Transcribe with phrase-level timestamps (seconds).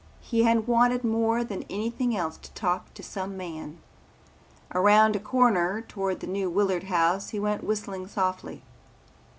[0.21, 3.77] He had wanted more than anything else to talk to some man.
[4.73, 8.63] Around a corner toward the New Willard House he went whistling softly.